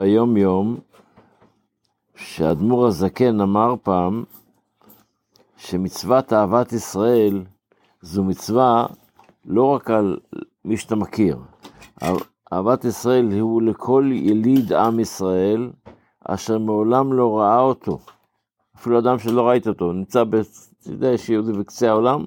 [0.00, 0.76] היום יום,
[2.16, 4.24] שאדמו"ר הזקן אמר פעם,
[5.56, 7.44] שמצוות אהבת ישראל
[8.00, 8.86] זו מצווה
[9.44, 10.18] לא רק על
[10.64, 11.38] מי שאתה מכיר.
[12.52, 15.70] אהבת ישראל הוא לכל יליד עם ישראל,
[16.24, 17.98] אשר מעולם לא ראה אותו.
[18.76, 20.34] אפילו אדם שלא ראית אותו, נמצא, ב...
[20.34, 22.24] אתה יודע, יש יהודי בקצה העולם,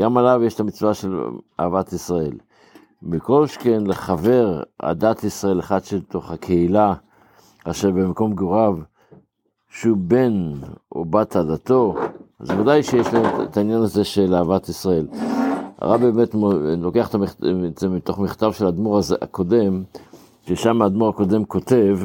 [0.00, 1.20] גם עליו יש את המצווה של
[1.60, 2.38] אהבת ישראל.
[3.02, 6.94] מכל שכן לחבר עדת ישראל, אחד שתוך הקהילה,
[7.64, 8.78] אשר במקום גוריו,
[9.70, 10.52] שהוא בן
[10.92, 11.94] או בת עדתו,
[12.40, 15.06] אז ודאי שיש להם את העניין הזה של אהבת ישראל.
[15.78, 16.34] הרב באמת
[16.78, 19.82] לוקח את זה מתוך מכתב של האדמו"ר הקודם,
[20.46, 21.98] ששם האדמו"ר הקודם כותב,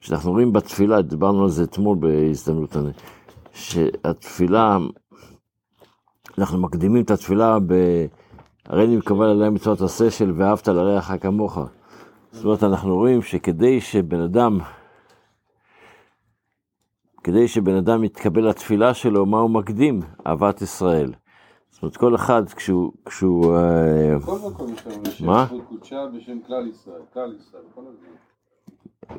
[0.00, 2.76] שאנחנו רואים בתפילה, דיברנו על זה אתמול בהזדמנות,
[3.52, 4.78] שהתפילה,
[6.38, 7.74] אנחנו מקדימים את התפילה ב...
[8.70, 11.58] הרי אני מקבל עליהם מצוות עשה של ואהבת לרעך כמוך.
[12.32, 14.58] זאת אומרת, אנחנו רואים שכדי שבן אדם,
[17.24, 20.00] כדי שבן אדם יתקבל לתפילה שלו, מה הוא מקדים?
[20.26, 21.12] אהבת ישראל.
[21.70, 22.92] זאת אומרת, כל אחד כשהוא...
[23.04, 29.16] כשהוא אה, בכל מקום יש לנו שם קודשה בשם כלל ישראל, כלל ישראל, כל הזמן.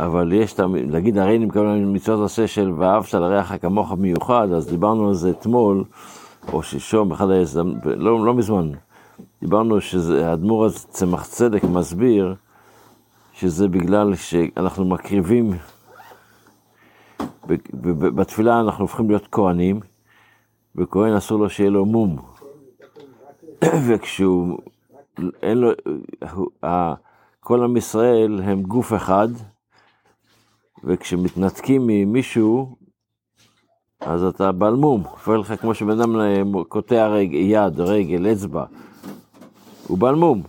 [0.00, 0.60] אבל יש,
[0.90, 5.30] להגיד, הרי אני מקבל מצוות עשה של ואהבת לרעך כמוך מיוחד, אז דיברנו על זה
[5.30, 5.84] אתמול,
[6.52, 8.72] או שלשום, אחד ההזדמנות, לא, לא מזמן,
[9.40, 12.34] דיברנו שהאדמו"ר צמח צדק, מסביר
[13.32, 15.52] שזה בגלל שאנחנו מקריבים,
[18.14, 19.80] בתפילה אנחנו הופכים להיות כהנים,
[20.76, 22.16] וכהן אסור לו שיהיה לו מום.
[23.86, 24.58] וכשהוא,
[25.42, 25.70] אין לו,
[27.40, 29.28] כל עם ישראל הם גוף אחד,
[30.84, 32.76] וכשמתנתקים ממישהו,
[34.00, 36.16] אז אתה בעל מום, לך כמו שבן אדם
[36.68, 38.64] קוטע רג, יד, רגל, אצבע,
[39.86, 40.42] הוא בעל מום.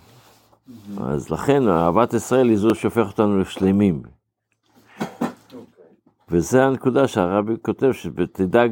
[1.01, 4.01] אז לכן אהבת ישראל היא זו שהופך אותנו לשלמים.
[6.29, 8.71] וזה הנקודה שהרבי כותב, שתדאג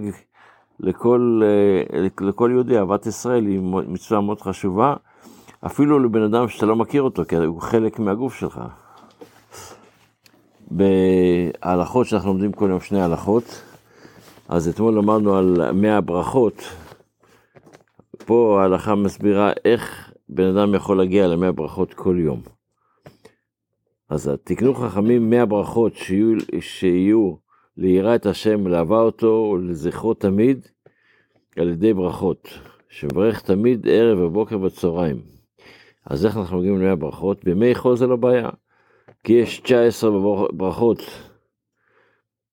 [0.80, 1.42] לכל,
[2.22, 4.96] לכל יהודי, אהבת ישראל היא מצווה מאוד חשובה,
[5.66, 8.62] אפילו לבן אדם שאתה לא מכיר אותו, כי הוא חלק מהגוף שלך.
[10.72, 13.62] בהלכות שאנחנו לומדים כל יום שני הלכות,
[14.50, 16.64] אז אתמול למדנו על מאה הברכות.
[18.26, 22.42] פה ההלכה מסבירה איך בן אדם יכול להגיע למאה ברכות כל יום.
[24.10, 27.36] אז תקנו חכמים מאה ברכות שיהיו, שיהיו
[27.78, 30.68] ליראה את השם, לאהבה אותו ולזכרו תמיד
[31.58, 32.50] על ידי ברכות.
[32.90, 35.22] שברך תמיד ערב ובוקר וצהריים.
[36.06, 37.44] אז איך אנחנו מגיעים למאה ברכות?
[37.44, 38.50] בימי חול זה לא בעיה.
[39.24, 40.12] כי יש 19
[40.52, 41.00] ברכות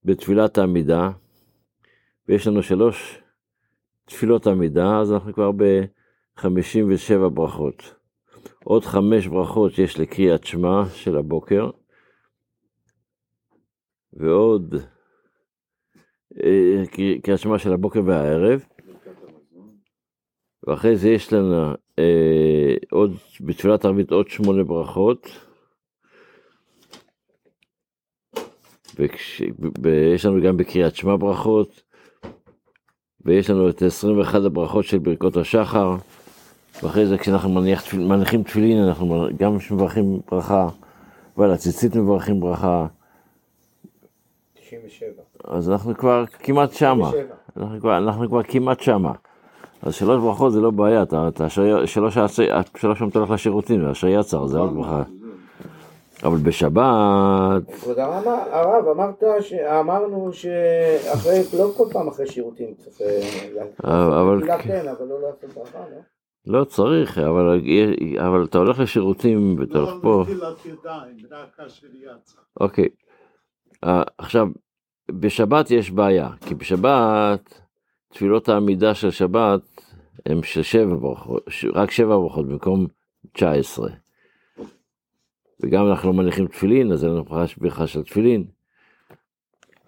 [0.05, 1.11] בתפילת העמידה,
[2.29, 3.23] ויש לנו שלוש
[4.05, 7.95] תפילות עמידה, אז אנחנו כבר ב-57 ברכות.
[8.65, 11.71] עוד חמש ברכות שיש לקריאת שמע של הבוקר,
[14.13, 14.75] ועוד
[16.45, 16.83] אה,
[17.23, 18.65] קריאת שמע של הבוקר והערב,
[20.67, 25.29] ואחרי זה יש לנו אה, עוד, בתפילת ערבית עוד שמונה ברכות,
[29.83, 31.83] ויש לנו גם בקריאת שמע ברכות,
[33.25, 35.97] ויש לנו את 21 הברכות של ברכות השחר,
[36.83, 40.69] ואחרי זה כשאנחנו מניח, מניחים תפילין, אנחנו גם מברכים ברכה,
[41.37, 42.87] ועל הציצית מברכים ברכה.
[44.55, 45.09] 97.
[45.45, 47.11] אז אנחנו כבר כמעט שמה.
[47.57, 49.13] אנחנו כבר, אנחנו כבר כמעט שמה.
[49.83, 52.15] אז שלוש ברכות זה לא בעיה, אתה, אתה שלוש
[52.99, 55.03] פעמים אתה הולך לשירותים, והשעי יצר, זה עוד ברכה.
[56.27, 57.71] אבל בשבת...
[57.81, 59.23] כבוד הרב, אמרת,
[59.81, 63.01] אמרנו שאחרי, לא כל פעם אחרי שירותים צריך...
[63.85, 64.63] אה, אבל...
[64.63, 66.01] כן, אבל לא לעשות ברכה, לא?
[66.47, 67.61] לא צריך, אבל,
[68.19, 70.25] אבל אתה הולך לשירותים ואתה הולך פה...
[72.61, 72.89] אוקיי.
[73.85, 74.49] אה, עכשיו,
[75.11, 77.61] בשבת יש בעיה, כי בשבת,
[78.13, 79.61] תפילות העמידה של שבת
[80.27, 81.43] הם של שבע ברכות,
[81.75, 82.87] רק שבע ברכות במקום
[83.33, 84.06] 19.
[85.61, 87.25] וגם אנחנו לא מניחים תפילין, אז אין לנו
[87.59, 88.45] ברכה של תפילין.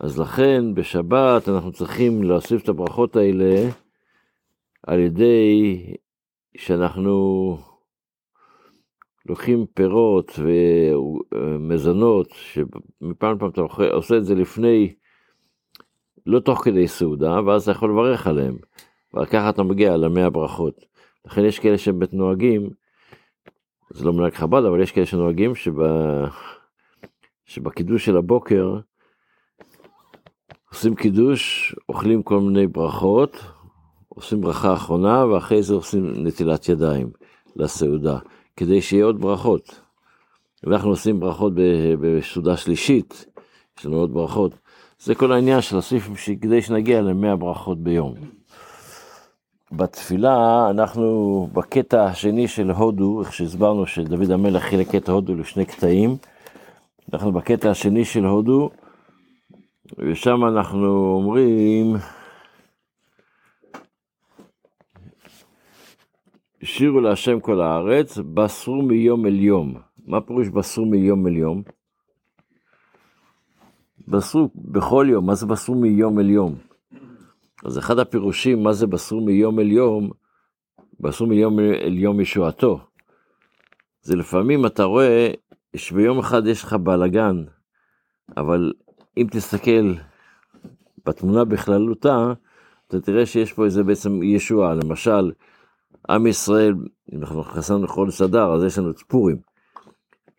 [0.00, 3.70] אז לכן בשבת אנחנו צריכים להוסיף את הברכות האלה
[4.86, 5.82] על ידי
[6.56, 7.58] שאנחנו
[9.26, 10.32] לוקחים פירות
[11.32, 13.60] ומזונות, שמפעם לפעם אתה
[13.92, 14.94] עושה את זה לפני,
[16.26, 18.56] לא תוך כדי סעודה, ואז אתה יכול לברך עליהם.
[19.14, 20.84] וככה אתה מגיע למאה ברכות.
[21.26, 22.70] לכן יש כאלה שבאמת נוהגים
[23.90, 26.24] זה לא מנהג חב"ד, אבל יש כאלה שנוהגים שבה...
[27.44, 28.78] שבקידוש של הבוקר
[30.70, 33.44] עושים קידוש, אוכלים כל מיני ברכות,
[34.08, 37.10] עושים ברכה אחרונה, ואחרי זה עושים נטילת ידיים
[37.56, 38.18] לסעודה,
[38.56, 39.80] כדי שיהיה עוד ברכות.
[40.66, 41.52] אנחנו עושים ברכות
[42.00, 43.26] בסעודה שלישית,
[43.78, 44.58] יש לנו עוד ברכות.
[44.98, 48.14] זה כל העניין של הסעיפים כדי שנגיע ל-100 ברכות ביום.
[49.72, 56.16] בתפילה אנחנו בקטע השני של הודו, איך שהסברנו שדוד המלך חילק את הודו לשני קטעים,
[57.12, 58.70] אנחנו בקטע השני של הודו,
[59.98, 61.96] ושם אנחנו אומרים,
[66.62, 69.74] שירו להשם כל הארץ, בסרו מיום אל יום.
[70.06, 71.62] מה פירוש בסרו מיום אל יום?
[74.08, 76.67] בסרו בכל יום, מה זה בסרו מיום אל יום?
[77.64, 80.10] אז אחד הפירושים, מה זה בסרו מיום אל יום,
[81.00, 82.80] בסרו מיום אל יום ישועתו.
[84.02, 85.30] זה לפעמים אתה רואה
[85.76, 87.44] שביום אחד יש לך בלאגן,
[88.36, 88.72] אבל
[89.16, 89.94] אם תסתכל
[91.06, 92.32] בתמונה בכללותה,
[92.88, 94.74] אתה תראה שיש פה איזה בעצם ישועה.
[94.74, 95.32] למשל,
[96.08, 96.74] עם ישראל,
[97.12, 99.36] אם אנחנו חסרנו לחודש אדר, אז יש לנו את פורים.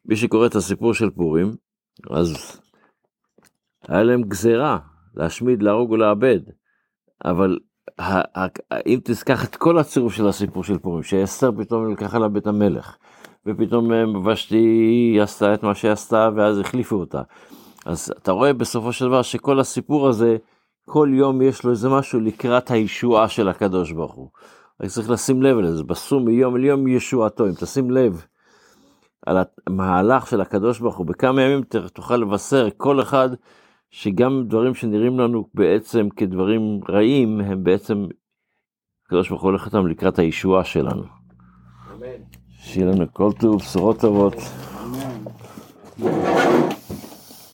[0.05, 1.55] מי שקורא את הסיפור של פורים,
[2.09, 2.59] אז
[3.87, 4.79] היה להם גזירה,
[5.15, 6.39] להשמיד, להרוג ולאבד.
[7.25, 7.57] אבל
[8.87, 12.97] אם תזכח את כל הצירוף של הסיפור של פורים, שאסתר פתאום לקחה לה בית המלך,
[13.45, 17.21] ופתאום אה, ושתי עשתה את מה שעשתה, ואז החליפו אותה.
[17.85, 20.37] אז אתה רואה בסופו של דבר שכל הסיפור הזה,
[20.85, 24.29] כל יום יש לו איזה משהו לקראת הישועה של הקדוש ברוך הוא.
[24.81, 28.25] רק צריך לשים לב לזה, בסור מיום אל יום ישועתו, אם תשים לב
[29.25, 29.37] על
[29.67, 31.61] המהלך של הקדוש ברוך הוא, בכמה ימים
[31.93, 33.29] תוכל לבשר כל אחד
[33.91, 38.05] שגם דברים שנראים לנו בעצם כדברים רעים, הם בעצם,
[39.05, 41.03] הקדוש ברוך הוא הולך איתם לקראת הישועה שלנו.
[41.03, 42.07] אמן.
[42.51, 44.33] שיהיה לנו כל טוב, בשורות טובות.
[45.99, 46.78] אמן.